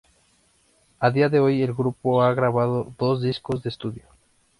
A 0.97 1.11
día 1.11 1.29
de 1.29 1.39
hoy 1.39 1.61
el 1.61 1.75
grupo 1.75 2.23
ha 2.23 2.33
grabado 2.33 2.91
dos 2.97 3.21
discos 3.21 3.61
de 3.61 3.69
estudio. 3.69 4.05